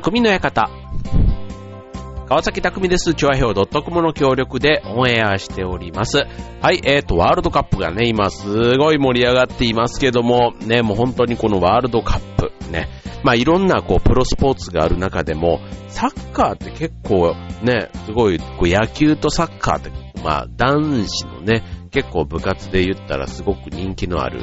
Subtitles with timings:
[0.00, 0.70] 匠の館。
[2.28, 3.14] 川崎匠です。
[3.14, 6.18] チョアヘオ .com の協力でオンエアしております。
[6.62, 12.88] はい、えーと、ワールドカップがね、今すごい盛り上がっていますけども、ね、もう本当にこのワールドカップ、ね、
[13.24, 19.90] まあいろんなこう、プロスポーツがある中でも、サッカーって結構ね、すごい、こう野球とサッカーって、
[20.22, 24.42] まあ男子のね、結構部活で言ったらすごく人気のある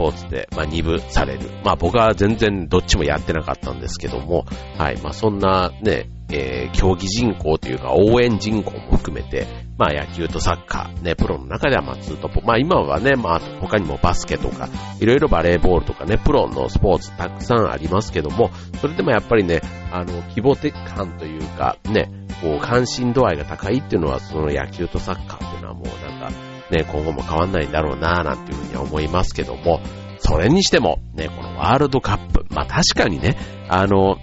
[0.00, 1.50] ポーツで、まあ、二部される。
[1.62, 4.46] まあ、僕は全然どっちもやってなかったんですけども、
[4.78, 4.96] はい。
[5.02, 9.46] まあ、そんなね、えー、競技人口というか応援人口も含めて、
[9.76, 14.68] まあ野球とサッカー、ね、プロの中ではまあツートポ、まあ今はね、まあ他にもバスケとか、
[15.00, 19.60] いろいろバレーボールとかね、プロのスポーツたくさんありますけども、それでもやっぱりね、
[19.90, 22.08] あの、規模的感というか、ね、
[22.40, 29.80] こう関心度合いが高いっていうのはその野球とサッカーっていうのはもうなんか、ね、今後も変わんないんだろうなぁなんていうふうに思いますけども、
[30.18, 33.36] それにしても、ね、このワールドカップ、まあ確かにね、
[33.68, 34.16] あの、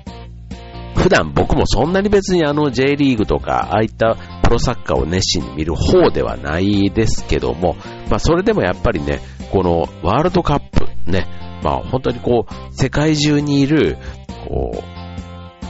[0.96, 7.76] 普段僕もそんなに別にあの J リーグとか、ああいったプロサッカーを熱心に見る方ではないですけども、
[8.10, 9.20] まあそれでもやっぱりね、
[9.52, 11.28] このワールドカップね、
[11.64, 13.98] まあ本当にこう、世界中にいる、
[14.48, 14.72] こ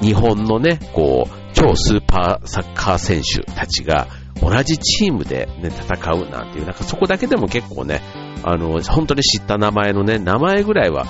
[0.02, 4.08] う、日本のね、こう、超スーパーサッカー選手たちが、
[4.42, 8.02] 同じチームでね、戦うなんていう、なんかそこだけでも結構ね、
[8.44, 11.06] あの、本当に知った名前のね、名前ぐらいは、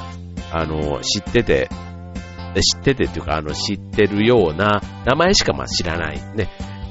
[0.51, 1.69] あの、知ってて、
[2.55, 6.49] 知っててっていうか、あの、知ってるような、名前しかまあ知らないね、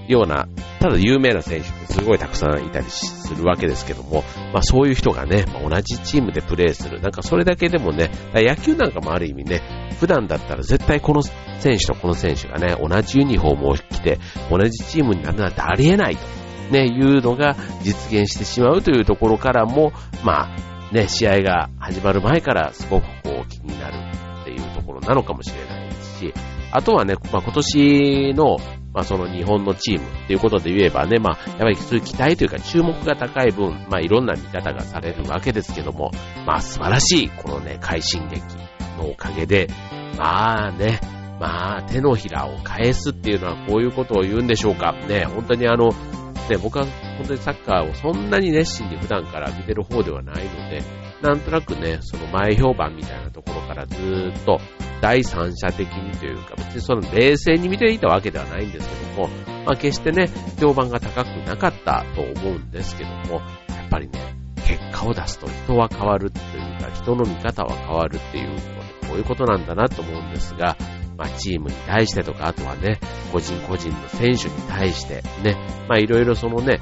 [0.09, 0.47] ような、
[0.87, 7.01] ただ有名な選手ってすごいたくさんいたりするわけですけども、まあそういう人がね、まあ、同じチームでプレーする。
[7.01, 16.23] なんかそれだけでもね、野球なんかもある意味ね、普段だったら絶対この選手とこの選手がね、同じユニフォームを着て、同じチームになるなんてありえないと。
[16.71, 19.93] ね、いうのが実現してしまうというところからも、
[20.25, 23.95] まあ、ね、試合が始まる前からすごくこう気になる
[24.43, 26.35] っていうところなのかもしれないですし、
[26.73, 28.59] あとはね、まあ、今年の、
[28.97, 36.13] まあ、その日本のチームっていうことで言えばね、まあ、やっぱりそういう期待というか注目が高い分、まあ、いろんな見方がされるわけですけども、
[36.47, 38.41] まあ、素晴らしい、このね、快進撃
[38.97, 39.69] のおかげで、
[40.17, 40.99] まあね、
[41.39, 44.95] まあ、手のひらを返すっていうのはこういうことを言うんでしょうか。
[45.07, 45.91] ね、本当にあの、
[46.49, 46.87] ね、僕は
[47.19, 50.81] 本当にサッカーをそんなに熱心に普段から見てる方ではないので、
[51.27, 54.61] なんとなくね、その前評判みたいなところからずっと
[55.01, 59.29] 第三者的にというか、別にその冷静に見ていたわけではないんですけども、
[59.65, 68.57] まあ決してね、評判が高くなかったと思うんですけども、やっぱりね、結果を出すと人は変わるというか、人の見方は変わるっていう
[69.09, 70.77] こういうことなんだなと思うんですが、
[71.17, 73.01] まあ、チームに対してとか、あとはね、
[73.33, 75.57] 個人個人の選手に対してね、
[75.89, 76.79] まあ、いろいろそのね、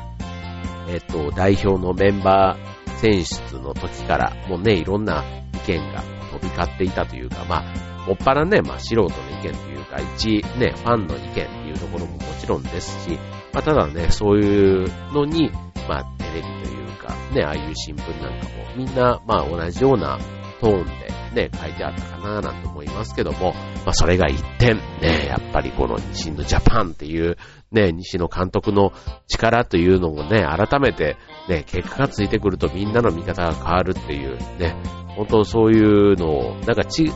[0.89, 2.74] えっと、代表のメンバー
[3.05, 5.23] 選出の時からもうね、いろんな
[5.53, 13.19] 意見が飛び交っていたというか、まあ、もっぱらね、まあ、素人の意見というか、一ね、ファンの意見っていうところももちろんですし、
[13.53, 15.51] まあ、ただね、そういうのに、
[15.87, 20.19] まあ、テレビというか、ね、ああいう新聞なんかも、みんな、まあ、同じような
[20.63, 23.53] トーンでね、書いてあったかななんて思いますけども、
[23.85, 27.37] まあそれが一点、ね、やっぱりこの西のジャパンっていう
[27.73, 28.93] ね、西野監督の
[29.27, 31.17] 力というのもね、改めて
[31.49, 34.77] ね、結果がついてくるとみんなの見方が変わるっていうね、
[35.17, 37.11] 本当そういうのを、なんかち、違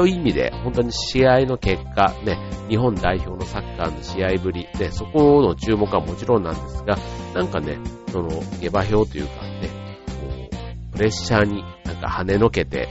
[0.00, 6.98] う意味で、本当に試合の結果、ね、日本代表のサッカーの試合ぶり、ね、そこの注目はもちろんなんですが、
[7.34, 7.78] なんかね、
[8.12, 8.28] その、
[8.60, 9.68] 下馬評というかね、
[10.06, 10.48] こ
[10.92, 12.88] う、プレッシャーになんか跳ねのけて、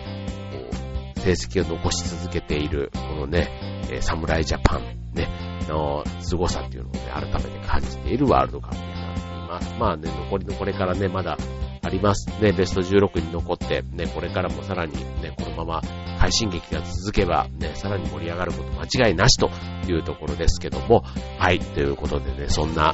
[1.35, 3.49] 成績を残し続けている、このね、
[3.91, 5.27] え、侍ジャパン、ね、
[5.67, 9.75] の凄さっていうのをね、改めて感じているワールドカップになっています。
[9.77, 11.37] まあね、残りのこれからね、まだ
[11.83, 15.81] ありますね、ベスト16に残って、ね、これからもさらにね、このまま
[16.19, 19.49] 快進撃が続けば、ね、さらに盛り上がること間違いなしと
[19.89, 21.03] いうところですけども、
[21.37, 22.93] はい、ということでね、そんな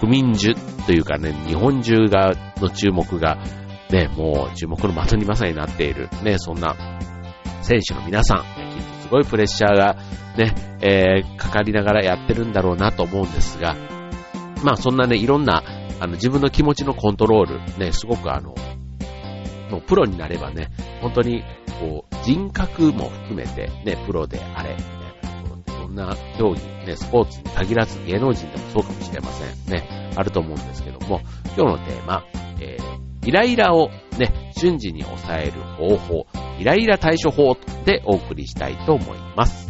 [0.00, 0.54] 国民中
[0.86, 3.38] というかね、日本中が、の注目が、
[3.90, 6.76] ね、もう注目の的にまさになっている、ね、そんな
[7.68, 9.96] 選手の皆さん、きっとすごいプレッシャーが
[10.38, 13.76] ね、えー、かかりながらやってるんだろうなと思うんですが、
[14.64, 15.62] まあそんなね、いろんな、
[16.00, 18.54] あの、自分の気持ちのコントロール、ね、すごくあの、
[19.70, 20.70] もうプロになればね、
[21.02, 21.42] 本当に、
[21.78, 29.70] こう、人格も含めて、ね、プロであれ、みたいなところって、いろんな競技、ね、スポーツに限らず芸能人でもそうかもしれません。
[29.70, 31.20] ね、あると思うんですけども、
[31.54, 32.24] 今日のテーマ、
[32.60, 36.26] えー、イライラをね、瞬時に抑える方法、
[36.58, 39.67] イライラ対処法でお送りしたいと思います。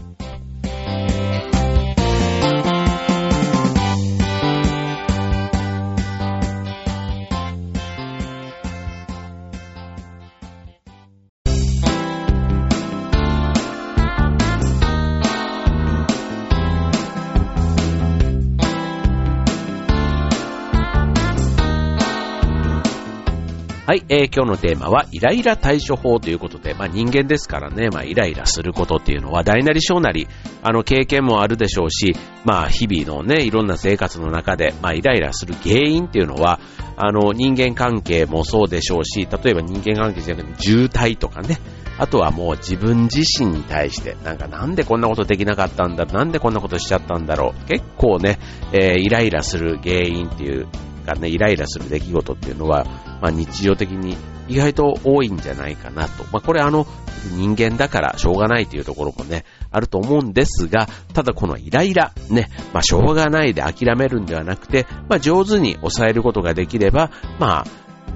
[23.88, 30.28] はい、えー、今日のテーマは、イライラ対処法ということで、まあ人間ですからね、まあイライラすることっていうのは、大なり小なり、
[30.62, 32.14] あの経験もあるでしょうし、
[32.44, 36.60] まあ日々のね、いろんな生活の中で、まあイライラする原因っていうのは、
[36.98, 41.56] あの人間関係もそうでしょうし、例えば人間関係じゃなくて渋滞とかね、
[41.96, 47.68] あとはもう自分自身に対して、なんかなんでこんなことできなかったんだ、なんでこんなことしちゃったんだろう。
[47.68, 48.38] 結構ね、
[48.74, 50.68] えー、イライラする原因っていう
[51.08, 52.84] かね、イライラする出来事っていうのは、
[53.20, 54.16] まあ日常的に
[54.48, 56.24] 意外と多いんじゃないかなと。
[56.24, 56.86] まあこれあの、
[57.34, 67.64] 人間だからしょうがないというところもね、あると思うんですが、ただこのイライラ、ね、まあしょうがないで諦めるんではなくて、まあ上手に抑えることができれば、まあ、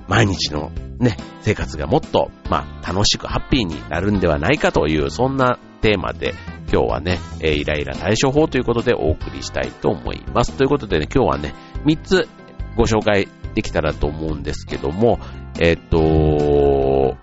[0.08, 6.34] 毎日のね、生活がもっと、まあ、楽しくハッピーになるんではないかという、そんなテーマで、
[6.72, 10.52] 今日はね、えイライラ対処法ということでお送りしたいと思います。
[10.52, 11.54] ということでね、今日はね、
[11.84, 12.28] 3つ
[12.76, 15.18] ご紹介できたらと思うんですけども、
[15.60, 17.16] えっ、と、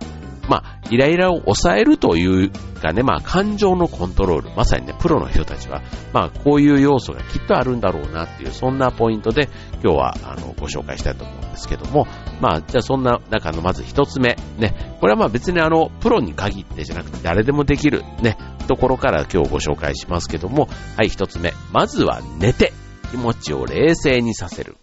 [0.49, 2.49] まあ、イライラを抑えるという
[2.81, 9.47] かね、まあ、感情のコントロール、まさにね、プロの人たちは、まあ、こういう要素がきっとあるんだろうなっていう、そんなポイントで、
[9.83, 12.07] 今日は、あの、ご紹介したいと思うんですけども、
[12.41, 18.37] まあ、じゃあそんな中のまず一つ目、ね、これはまあ別にあの、プロに限ってじゃなくて誰でもできる、ね、
[18.67, 20.67] ところから今日ご紹介しますけども、
[20.97, 21.53] はい、一つ目。
[21.71, 22.73] まずは寝て、
[23.11, 24.77] 気持ちを冷静にさせる。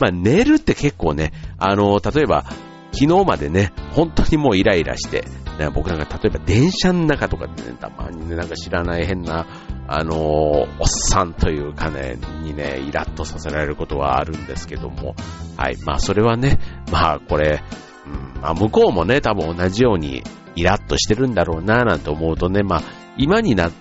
[0.00, 2.44] まあ、寝るって結構ね、あの、例えば、
[2.92, 5.24] 昨日までね、本当にもうイライラして、
[5.58, 9.46] ね、僕なんか例えば電車の中とかでね、たまにね、なんか知らない変な、
[9.88, 15.14] あの、おっさんというかね、にね、イラッとさせられることはあるんですけども、
[15.56, 16.58] はい、まあそれはね、
[16.90, 17.62] まあこれ、
[18.06, 20.22] うん、まあ向こうもね、多分同じように
[20.54, 22.82] イラッとしてるんだろうな、なんて思うとね、まあ
[23.16, 23.72] 今になっ、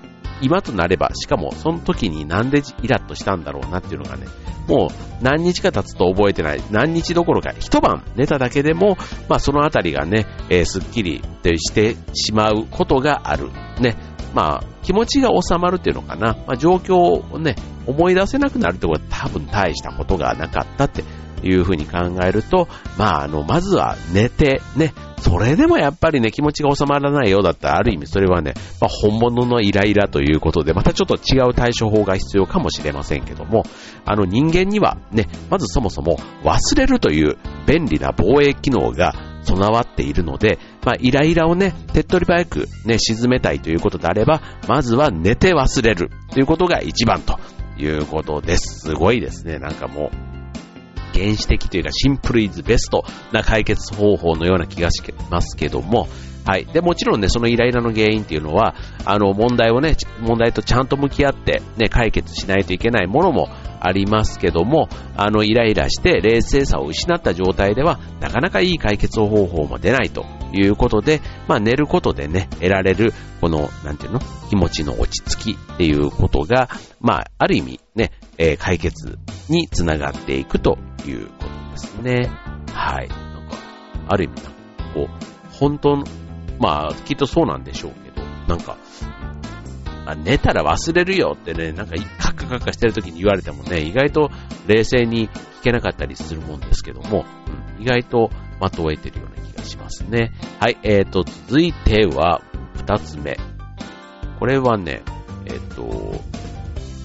[0.42, 4.28] 今となれば、しかもその時になんでイラッとしたんだろうなっていうのがね、
[4.68, 6.63] もう何日か経つと覚えてない。
[6.72, 8.98] 何日どころか一晩寝ただけでも、
[9.30, 11.22] まあそのあたりがね、えー、すっきり
[11.57, 13.50] してしまうことがある。
[13.80, 13.95] ね。
[14.34, 16.34] まあ気持ちが収まるっていうのかな。
[16.45, 17.56] まあ状況をね、
[17.86, 21.04] 思い出せなくなるってことは多分大したことがなかったって
[21.44, 22.68] いうふうに考えると、
[22.98, 33.63] まああの、まずは寝て、ね、それでもやっぱりね、気持ちが収まらないようだったら、ある意味それはね、まあ、本物のイライラということで、またちょっと違う対処法が必要かもしれませんけども、
[34.06, 39.13] あの人間にはね、まずそもそも忘れるという便利な防衛機能が
[39.44, 47.39] 備わっているので、まあ、イライラをね、手っ取り早くね、沈めたいということであれば、まずは寝て忘れるということが一番と
[47.78, 48.89] いうことです。
[48.89, 49.57] すごいですね。
[49.57, 50.26] なんかもう、
[51.17, 56.07] 原始的というかシンプルイズベストな解決方法のような気がしますけども、
[56.47, 56.65] はい。
[56.65, 58.73] で、もちろんね、そのイライラの原因っていうのは、
[59.03, 63.49] あの、問題をね、問題とちゃんと向き合って、ね、解決しないといけないものも
[63.81, 64.87] ありますけども、
[65.17, 71.19] あの、イライラして冷静さを失った状態では、なかなかいい解決方法も出ないということで、
[71.49, 76.69] まあ、寝ることでね、得られる、この、なんていうの気持ちの落ち着きっていうことが、
[77.01, 79.17] まあ、ある意味ね、えー、解決
[79.49, 80.77] につながっていくと
[81.09, 82.31] いうことですね。
[82.74, 83.07] はい。
[83.09, 83.18] なん
[83.50, 83.57] か、
[84.07, 84.42] ある意味、
[84.94, 86.04] こう、本当の、
[86.59, 88.77] まあ、きっとそうなんでしょうけど、なんか、
[90.05, 94.29] あ、寝たら忘れるよってね、なんかカッカカッカしてる時に言われてもね、意外と
[94.65, 97.25] 冷静に聞けなかったりするもんですけども、
[97.77, 98.29] うん、意外と
[98.62, 100.31] 的を得てるような気がしますね。
[100.60, 102.41] はい、えーと、続いては、
[102.75, 103.38] 二つ目。
[104.39, 105.01] これはね、
[105.46, 106.22] えっ、ー、と、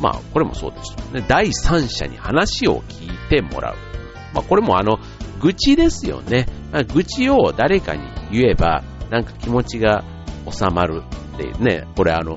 [0.00, 1.25] まあ、これもそうですね。
[1.26, 3.92] 第三者に話を聞いてもらう。
[4.35, 4.99] まあ、これもあの、
[5.41, 6.47] 愚痴ですよね。
[6.95, 10.05] 愚痴を誰かに言えば、なんか気持ちが
[10.51, 11.03] 収まる
[11.35, 12.37] っていうね、これあの、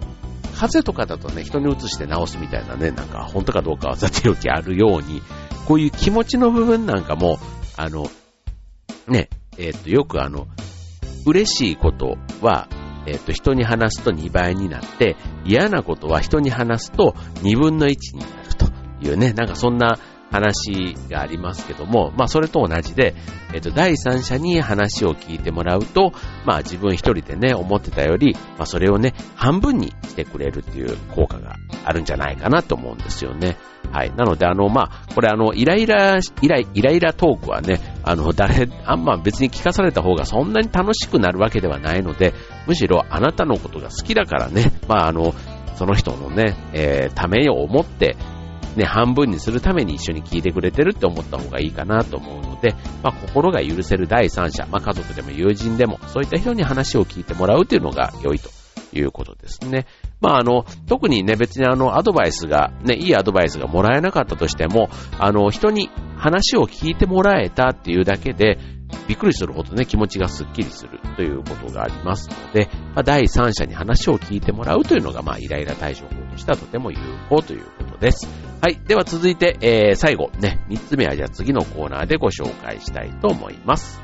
[0.56, 5.22] 風邪とかだとね、人に移して治すみたいなね、なんか本当かどうかはさておきあるように、
[5.68, 7.40] こういう気持ちの部分なんかも、
[7.78, 8.10] あの、
[9.08, 10.48] ね、えっ、ー、と、よくあの、
[11.26, 12.68] 嬉しいことは、
[13.06, 18.66] えっ、ー、と、人に話すと2倍になって、嫌なことは人に話すと2分の1になると
[19.02, 20.00] いうね、なんかそんな
[20.36, 23.16] 話がありますけども、まあそれと同じで、
[23.54, 26.12] えっ、と、第三者に話を聞いてもらうと、
[26.46, 33.58] まあ自分一人でね、思ってたより、まあそれをね、半分にしてくれるっていう効果があるんじゃないかなと思うんですよね。
[33.92, 34.12] はい。
[34.16, 42.34] なので、あの、まあ、これあの、イライラ、イライイライラトークはね、あの、誰、あんま別に聞かされた方がそんなに楽しくなるわけではないので、
[42.68, 45.34] むしろあなたのことが好きだからね、まあ、あの、
[45.76, 48.16] その人のね、えー、ためを思って、
[48.76, 58.50] ね、半分にするために一緒に聞いてくれてるって思った方がいいかなと思うので、まあ、心が許せる第三者、まあ、家族でも友人でも、そういった人に話を聞いてもらうっていうのが良いと
[58.94, 59.86] いうことですね。
[60.22, 64.90] まあ、あの、特にね、別にあの、アドバイスが、ね、いいアドバイスがもらえなかったとしても、
[65.20, 68.58] あの、人に話を聞いてもらえたっていうだけで、
[69.08, 76.98] びっくりするほどね、気持ちがスッキリするということがありますので、まあ、第三者に話を聞いてもらうというのが、まあ、イライラ対処法としてはとても有
[77.30, 78.45] 効ということです。
[78.66, 78.82] はい。
[78.88, 84.02] では続いて、えー、最後、ね、三つ目はじゃあ次のコーナーでご紹介したいと思います。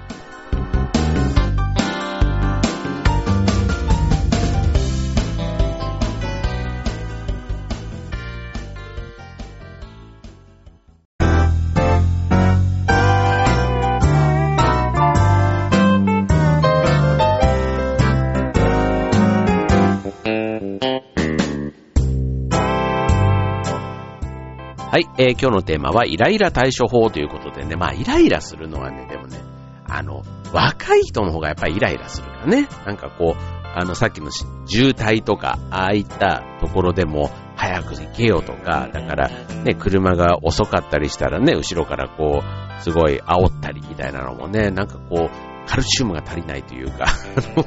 [25.31, 29.39] ー、今日のテーマはイライラ対処法ということでね、まあイライラするのはね、でもね、
[29.87, 30.23] あの、
[30.53, 32.67] 若い人の方がやっぱりイライラするからね。
[32.85, 39.29] なんかこう、あの、さっきの渋滞とか、ああいったところでも、早く行けよとか、だから、
[39.63, 47.05] ね、車が遅かったりしたらね、後ろからこう、すごい煽ったりみたいなのもね、なんかこう、カルシウムが足りないというか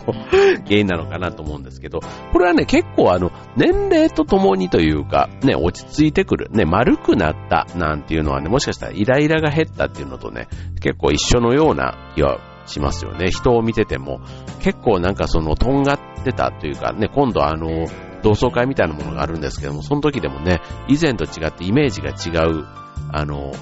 [0.68, 2.00] 原因なのかなと思うんですけど、
[2.32, 10.48] これはね、結構あの、年齢とともにというか、ね、落ち着いてくる、ね、丸くなったなんていうのはね、もしかしたらイライラが減ったっていうのとね、
[10.82, 13.30] 結構一緒のような気はしますよね。
[13.30, 14.20] 人を見てても、
[14.60, 17.86] 結構なんかその、とんがってたというか、ね、今度あの、
[18.22, 22.66] 同窓会みたいなものがあるんですけども、その時でもね、以前と違ってイメージが違う、
[23.10, 23.52] あの、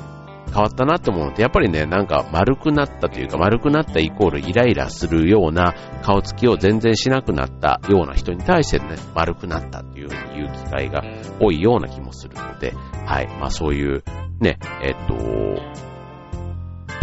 [0.53, 11.03] 変わったなって思うのって、やっぱりね、なんか丸くなったというか、丸くなったイコールイライラするような顔つきを全然しなくなったような人に対してね、丸くなったっていうふうに言う機会が
[11.41, 12.75] 多いような気もするので、
[13.07, 13.29] はい。
[13.39, 14.05] まあそういう
[14.41, 15.15] ね、えっと、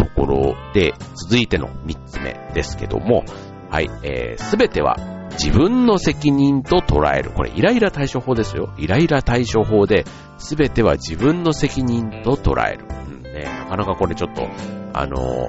[0.04, 3.24] ところで、続いての3つ目ですけども、
[3.68, 4.96] はい、えー、すべては
[5.32, 7.30] 自分の責任と捉える。
[7.30, 8.72] これ、イライラ対処法ですよ。
[8.78, 10.04] イライラ対処法で、
[10.38, 12.99] すべては自分の責任と捉える。
[13.40, 14.46] ね、なかなかこれちょっと、
[14.92, 15.48] あの、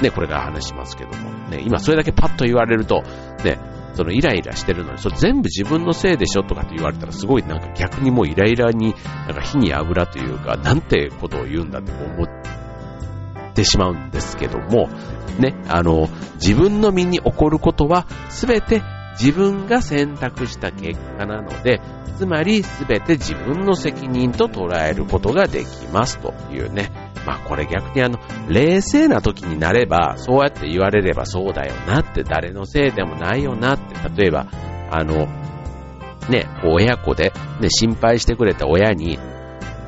[0.00, 3.02] ね、これから話しますけども、ね、今それだけパッと言われると、
[3.44, 3.58] ね、
[3.94, 8.94] そのイライラしてるのに、それ全部自分のせいでしょとかって言われたらすごいなんか逆にもうイライラに、
[9.26, 12.28] なんか火に油というか、なんてことを言うんだって思っ
[13.54, 14.88] てしまうんですけども、
[15.38, 18.82] ね、あの、自分の身に起こることは全て
[19.20, 21.80] 自分が選択した結果なので、
[22.16, 26.90] つまり全て自分の責任と捉えることができますというね。
[27.26, 28.18] まあこれ逆にあの、
[28.48, 34.46] 冷静な時になれば、そうやって言われればそうだよなって、誰のせいでもないよなって、例えば、
[34.90, 35.26] あの、
[36.28, 39.18] ね、親子で、ね、心配してくれた親に、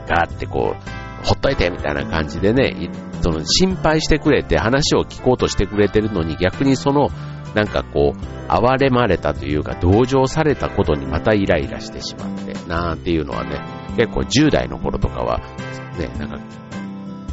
[0.08, 2.90] ガーってこう、ほっといてみたいな感じでね、
[3.22, 7.10] その心配してくれて話を聞こうとしてくれてるのに逆にその
[7.56, 13.62] なんかこう、哀れまれたというか、同情されたことにまたイライラしてしまって、なんていうのはね、
[13.96, 15.38] 結構10代の頃とかは、
[15.98, 16.38] ね、なんか、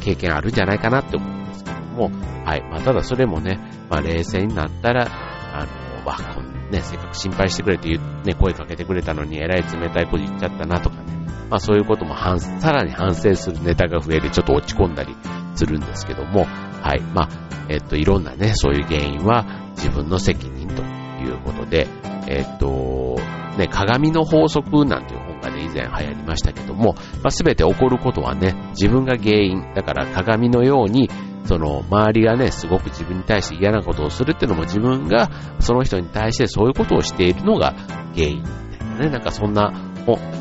[0.00, 2.10] 経験あるんじゃないかなって思うんですけども、
[2.46, 2.62] はい。
[2.70, 5.08] まあ、ただそれもね、まあ、冷静になったら、
[5.52, 5.66] あ
[6.00, 7.90] の、わ、こんね、せっかく心配してくれて、
[8.24, 11.02] ね、声かけてくれたのに、えらい冷たいこと言っちゃったなとかね、
[11.50, 15.14] まあ、そういうことも反、さらに反省するネタが増えて、ちょっと落ち込んだり
[15.54, 16.46] するんですけども、
[16.84, 17.00] はい。
[17.00, 17.28] まあ、
[17.70, 21.88] えっと、いろんなね、そういう原因は自分の責任ということで、
[22.28, 23.16] えっと、
[23.56, 29.72] ね、鏡の法則なんていう本がね、以前流行りましたけども、まあ、全て起こることはね、自分が原因。
[29.74, 31.08] だから鏡のように、
[31.46, 37.74] その、周りがね、すごく自分に対して嫌なことをするっていうのも自分がその人に対してそういうことをしているのが
[38.14, 38.42] 原因。
[38.98, 39.70] ね、なんかそんな、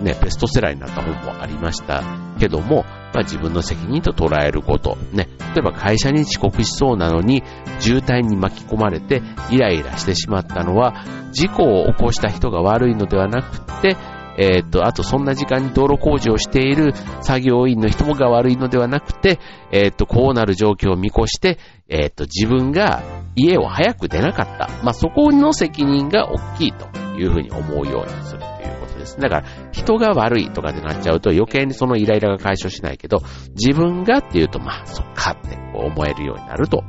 [0.01, 2.03] ね、ベストセラーになった本もありました
[2.39, 4.97] けども、まあ、自分の責任と捉えること。
[5.11, 7.43] ね、例えば会社に遅刻しそうなのに
[7.79, 9.21] 渋滞に巻き込まれて
[9.51, 13.97] イライラしてしまったのは事故を起こした人が悪いのではなくて、
[14.37, 19.39] えー、っと、あとそんな時間に道路工事をしている作業員の人もが悪いのではなくて、
[19.71, 23.03] えー、っと、こうなる状況を見越して、えー、っと、自分が
[23.35, 24.69] 家を早く出なかった。
[24.83, 26.87] まあ、そこの責任が大きいと
[27.17, 28.97] いうふうに思うようにするということ。
[28.97, 29.43] ですだから、
[29.74, 33.22] 人が悪いとかでなっちゃうと余計にそのイライラが解消しないけど、
[33.56, 36.84] 自分がっていうと、まあ、そっかって思えるようになると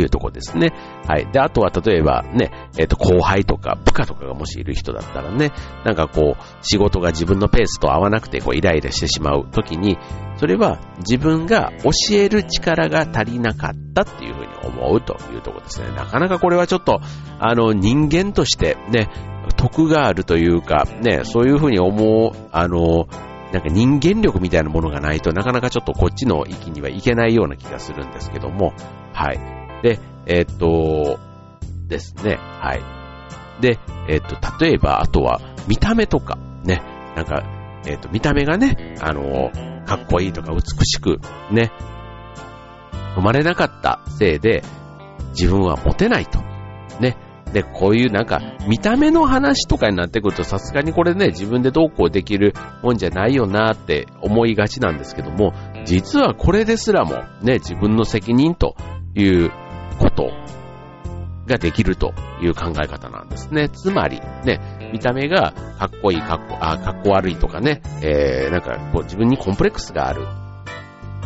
[0.00, 0.72] いうとこですね。
[1.06, 1.30] はい。
[1.30, 5.52] で、あとは例えばね、えっ、ー、と、後輩とか部下とかがもしいる人だったらね、
[5.84, 9.98] なんかこう、仕事が自分のペースと合わなくて、こう、イライラしてしまうときに、
[10.36, 15.88] それは自分が教える力が足りなかったっていうふうに思うというとこですね。
[15.94, 17.00] なかなかこれはちょっと、
[17.38, 19.08] あの、人間としてね、
[19.68, 23.08] 得があるというか、ね、そういうふうに思う、あの、
[23.52, 28.74] なんか人間力みたいなものがないとなかなかちょっとこっちの域にはいけないような気がするんですけども、
[29.12, 29.38] はい。
[29.82, 31.18] で、えー、っと、
[31.86, 32.82] ですね、はい。
[33.62, 33.78] で、
[34.08, 36.82] えー、っと、例えば、あとは、見た目とか、ね、
[37.16, 37.42] なんか、
[37.86, 39.50] えー、っと、見た目がね、あの、
[39.86, 41.70] かっこいいとか美しく、ね、
[43.16, 44.62] 飲まれなかったせいで、
[45.30, 46.40] 自分はモテないと。
[47.00, 47.16] ね。
[47.54, 55.54] で、こういうなんか、見た目の話とかになってくると、さすがにこれね、自分でどうこうできるもんじゃないよなって思いがちなんですけども、
[55.86, 58.74] 実はこれですらも、ね、自分の責任と
[59.14, 59.52] いう
[60.00, 60.32] こと
[61.46, 63.68] ができるという考え方なんですね。
[63.68, 70.26] つまり、ね、見た目がかっこいい、かっこ、あ、かっこ悪いとかね、えー、なんかこう自分にコンプレックスがある、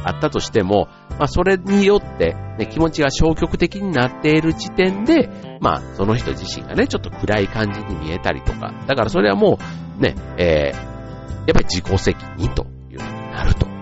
[0.04, 5.28] あったとしても、まあそれによって、ね、気持ちが消極的になっている時点で、
[5.60, 9.58] まあその人自身がね、ちょっと暗い感じに見えたりとか、だからそれはも
[9.98, 13.66] う、ね、えー、やっぱり自己責任というふうになると。
[13.66, 13.72] ね、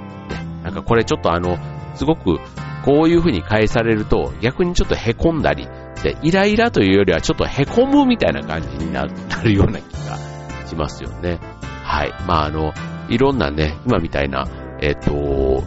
[0.62, 1.58] なんかこれちょっとあの、
[1.94, 2.38] すごく
[2.84, 5.68] こういうふうに返されると逆にちょっと凹んだり、
[6.02, 10.18] で、イライラというよりはちょっと凹むみたいな感じになるような気が
[10.66, 11.40] しますよね。
[11.82, 12.12] はい。
[12.26, 12.72] まあ、あの、
[13.08, 14.46] いろんなね、今みたいな、
[14.80, 15.64] えっ、と、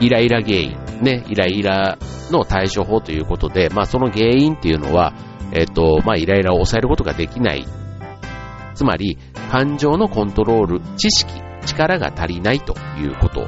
[0.00, 1.98] イライラ原因、ね、イライラ
[2.30, 5.12] の対処法ということで、まあ、その原因っていうのは、
[5.52, 7.66] えっ、と、まあ、イライラを抑えることができない。
[8.74, 9.18] つまり、
[9.50, 11.32] 感情のコントロール、知識、
[11.66, 13.46] 力が足りないということ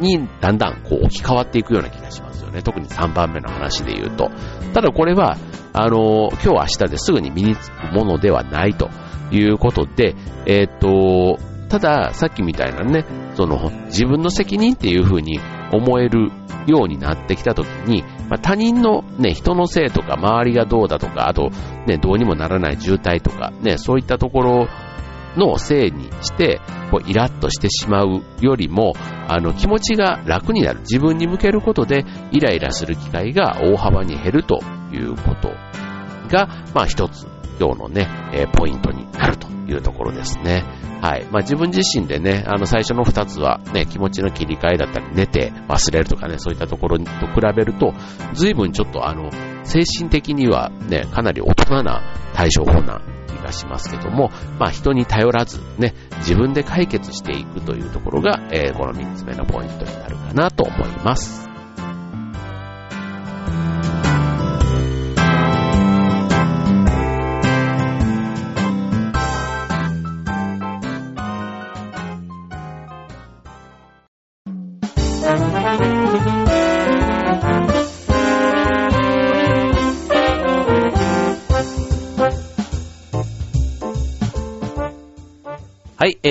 [0.00, 2.62] に、だんだんこう置き換わっていくような気がしますよね。
[2.62, 4.30] 特に3番目の話で言うと。
[4.72, 5.36] ただこれは、
[5.72, 8.88] あの、今日明日ですぐに身につくものではないと
[9.30, 10.14] いうことで、
[10.46, 11.38] えっ、と、
[11.70, 15.38] ただ、さっきみたいなね、その、自分の責任っていう風に
[15.72, 16.32] 思える
[16.66, 21.50] ようになってきたときに、まあ、他人のね、人のせいとか、周りがどうだとか、あと、
[21.86, 24.68] ね、どうにもならない渋滞とか、ね、そういったところ
[25.36, 26.60] のせいにして、
[26.90, 28.94] こうイラッとしてしまうよりも、
[29.28, 30.80] あの気持ちが楽になる。
[30.80, 34.60] 自分に向けることでイライラする機会が大幅に減ると
[34.92, 35.50] いうこと
[36.28, 37.28] が、まあ一つ
[37.60, 40.64] 今日のね、えー、ポイントになるというところですね。
[41.00, 41.24] はい。
[41.30, 47.92] まあ自分自身でね、あの最初の二つはね、気持ちの切り替えだったり、寝て忘れるとかね、そういったところと比べると、
[48.34, 49.30] 随分ちょっとあの、
[49.64, 52.02] 精神的にはね、かなり大人な
[52.34, 61.49] 対処法な気がしますけども、まあ人に頼らずね、自分で解決していくというところが、えー、この3つ目のポイントになるかなと思います。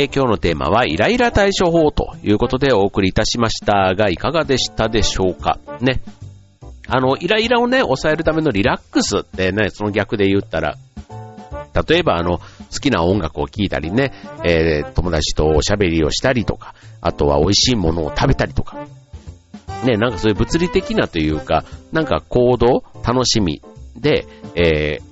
[0.01, 5.59] え、今日のテーマはイライラ対処法ということでお送りいたしましたが、いかがでしたでしょうか？
[5.81, 5.99] ね。
[6.87, 10.75] あの、イライラをね、抑えるためのリラックスってね、その逆で言ったら、
[11.87, 12.43] 例えばあの、好
[12.81, 14.13] きな音楽を聴いたりね、
[14.45, 18.87] えー、友達とおしゃべりをしたりとか、あとは美味しいものを食べたりとか、
[19.85, 23.61] ね、なんかそういう物理的なというか、なんか行動、楽しみ
[23.95, 25.08] で、えー、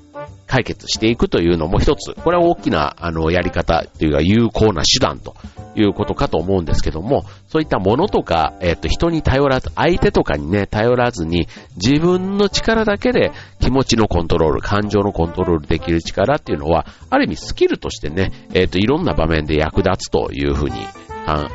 [0.47, 5.35] 解決していくというのも一つ、これは大きな、あの、やり方というか有効な手段と
[5.75, 20.75] いうことかと思うんですけども、そういったものとか、えっ、と、人に頼らず、相手とかにね、頼らずに、自分の力だけで気持ちのコントロール、感情のコントロールできる力っていうのは、ある意味スキルとしてね、えっ、と、いろんな場面で役立つというふうに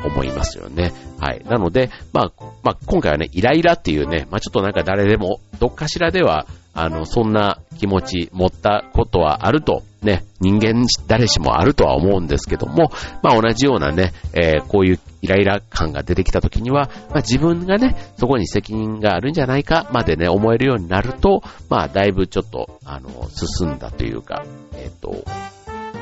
[0.05, 0.93] 思いますよね。
[1.19, 1.41] はい。
[1.45, 2.31] なので、まあ、
[2.63, 25.23] まあ、今回はね、イライラっていうね、まあ、ちょっとなんか誰でも、どっかしらでは、あの、そんな気持ち持ったことはあると、ね、人間誰しもあるとは思うんですけども、まあ同じようなね、えー、こういうイライラ感が出てきた時には、まあ自分がね、そこに責任があるんじゃないかまでね、思えるようになると、まあだいぶちょっと、あの、進んだというか、えっ、ー、と、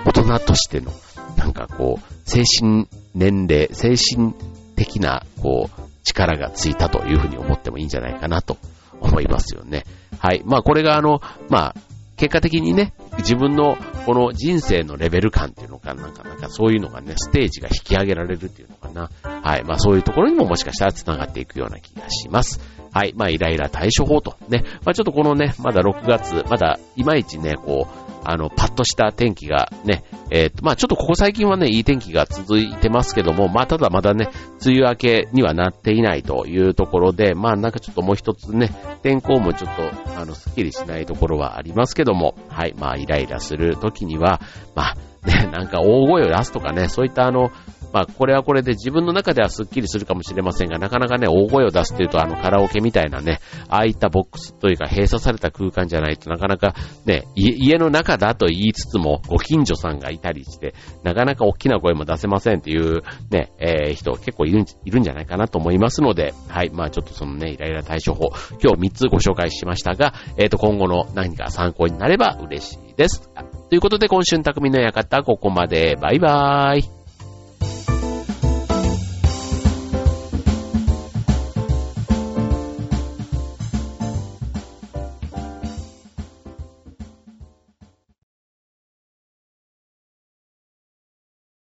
[0.06, 0.92] 大人としての、
[1.38, 4.34] なんかこう、精神年齢、精神
[4.76, 8.58] 的な、こう、力がついたというふうに思ってもいいんじゃないかなと
[9.00, 9.84] 思いますよね。
[10.22, 10.44] はい。
[10.46, 11.76] まあこれがあの、まあ、
[12.16, 19.10] 結果的にね、自分のこの人生のレベル感っていうのかなんか、なんかそういうのがね、ステージが引き上げられるっていうのかな。
[19.24, 19.64] はい。
[19.64, 22.60] まあそういうところにももしかしたら繋がっていくような気がします。
[22.92, 23.14] はい。
[23.16, 24.64] まあイライラ対処法とね。
[24.86, 34.30] まあちょっとこのね、まだ6月、まだいまいちね、こう、あの、パッとした天気がね、えっ、と、まあちょっとここ最近はね、いい天気が続いてますけども、まあただまだね、
[34.66, 38.70] 梅雨明けにはなっていないというところで、まあなんかちょっともう一つね、
[39.02, 44.42] 天候もちょっと、あの、スッキリしないところはありますけども、はい、まあイライラする時には、
[44.76, 47.52] まあね、 なんか大声を出すとかね、そういったあの、
[47.94, 56.74] まあ、これはこれで自分の中ではスッキリするかもしれませんが、なかなかね、大声を出すっていうと、あの、カラオケみたいなね、ああいったボックスというか閉鎖された空間じゃないとなかなか
[57.06, 68.30] ね、家の中だと言いつつも、ご近所さんがいたりして、なかなか大きな声も出せませんっていうね、えー、人結構いるんいるんじゃないかなと思いますので、はい、まあちょっとそのね、イライラ対処法、
[68.64, 73.30] 今日3つご紹介しましたが、えっ、ー、と、今後の何か参考になれば嬉しいです。
[73.72, 75.96] ということで、今週の匠の館は、ここまで。
[75.96, 77.01] バイバーイ。